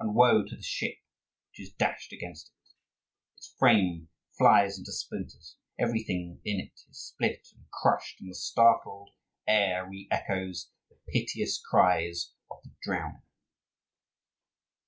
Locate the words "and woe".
0.00-0.42